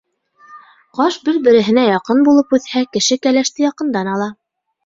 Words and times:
Ҡаш 0.99 1.17
бер-береһенә 1.27 1.83
яҡын 1.89 2.25
булып 2.31 2.57
үҫһә, 2.59 2.83
кеше 2.97 3.21
кәләште 3.27 3.67
яҡындан 3.67 4.15
ала. 4.17 4.33